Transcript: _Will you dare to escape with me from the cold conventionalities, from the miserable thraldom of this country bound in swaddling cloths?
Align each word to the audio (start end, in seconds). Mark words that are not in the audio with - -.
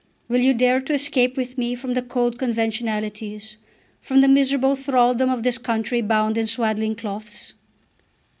_Will 0.27 0.39
you 0.41 0.55
dare 0.55 0.81
to 0.81 0.95
escape 0.95 1.37
with 1.37 1.59
me 1.59 1.75
from 1.75 1.93
the 1.93 2.01
cold 2.01 2.39
conventionalities, 2.39 3.57
from 4.01 4.21
the 4.21 4.27
miserable 4.27 4.75
thraldom 4.75 5.29
of 5.29 5.43
this 5.43 5.59
country 5.59 6.01
bound 6.01 6.39
in 6.39 6.47
swaddling 6.47 6.95
cloths? 6.95 7.53